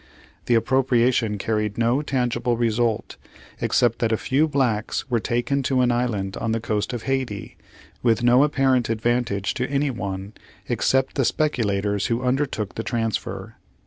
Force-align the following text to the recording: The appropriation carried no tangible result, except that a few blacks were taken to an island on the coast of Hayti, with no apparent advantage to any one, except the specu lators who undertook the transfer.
The 0.47 0.55
appropriation 0.55 1.37
carried 1.37 1.77
no 1.77 2.01
tangible 2.01 2.57
result, 2.57 3.17
except 3.59 3.99
that 3.99 4.11
a 4.11 4.17
few 4.17 4.47
blacks 4.47 5.07
were 5.11 5.19
taken 5.19 5.61
to 5.69 5.81
an 5.81 5.91
island 5.91 6.35
on 6.37 6.53
the 6.53 6.59
coast 6.59 6.91
of 6.91 7.03
Hayti, 7.03 7.55
with 8.01 8.23
no 8.23 8.41
apparent 8.43 8.89
advantage 8.89 9.53
to 9.53 9.69
any 9.69 9.91
one, 9.91 10.33
except 10.67 11.13
the 11.17 11.21
specu 11.23 11.63
lators 11.63 12.07
who 12.07 12.23
undertook 12.23 12.73
the 12.73 12.83
transfer. 12.83 13.57